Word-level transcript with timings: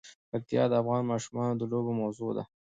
پکتیا 0.31 0.63
د 0.69 0.73
افغان 0.81 1.01
ماشومانو 1.11 1.53
د 1.57 1.63
لوبو 1.71 1.91
موضوع 2.01 2.31
ده. 2.37 2.43